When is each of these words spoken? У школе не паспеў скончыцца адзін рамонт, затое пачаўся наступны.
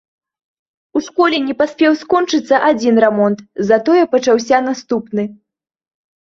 У 0.99 1.01
школе 1.07 1.37
не 1.49 1.55
паспеў 1.59 1.91
скончыцца 2.01 2.55
адзін 2.71 2.95
рамонт, 3.05 3.45
затое 3.71 4.03
пачаўся 4.17 4.57
наступны. 4.73 5.31